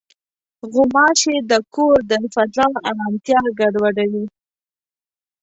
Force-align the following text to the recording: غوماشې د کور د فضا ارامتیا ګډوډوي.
غوماشې 0.71 1.35
د 1.51 1.51
کور 1.75 1.97
د 2.11 2.13
فضا 2.33 2.67
ارامتیا 2.89 3.39
ګډوډوي. 3.59 4.25